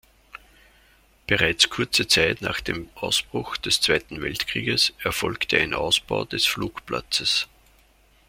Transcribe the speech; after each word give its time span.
Bereits 1.27 1.69
kurze 1.69 2.07
Zeit 2.07 2.41
nach 2.41 2.59
dem 2.59 2.89
Ausbruch 2.95 3.55
des 3.57 3.81
Zweiten 3.81 4.23
Weltkrieges 4.23 4.93
erfolgte 4.97 5.59
ein 5.59 5.75
Ausbau 5.75 6.25
des 6.25 6.47
Flugplatzes. 6.47 7.47